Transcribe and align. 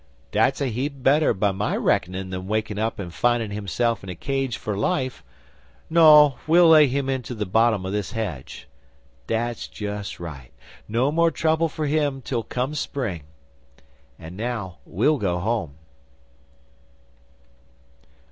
'Dat's 0.31 0.59
a 0.59 0.65
heap 0.65 1.03
better 1.03 1.31
by 1.31 1.51
my 1.51 1.77
reckonin' 1.77 2.31
than 2.31 2.47
wakin' 2.47 2.79
up 2.79 2.97
and 2.97 3.13
findin' 3.13 3.51
himself 3.51 4.01
in 4.03 4.09
a 4.09 4.15
cage 4.15 4.57
for 4.57 4.75
life. 4.75 5.23
No! 5.91 6.39
We'll 6.47 6.67
lay 6.69 6.87
him 6.87 7.07
into 7.07 7.35
the 7.35 7.45
bottom 7.45 7.85
o' 7.85 7.91
this 7.91 8.13
hedge. 8.13 8.67
Dat's 9.27 9.67
jus' 9.67 10.19
right! 10.19 10.49
No 10.87 11.11
more 11.11 11.29
trouble 11.29 11.69
for 11.69 11.85
him 11.85 12.23
till 12.23 12.41
come 12.41 12.73
Spring. 12.73 13.25
An' 14.17 14.35
now 14.35 14.79
we'll 14.85 15.19
go 15.19 15.37
home. 15.37 15.75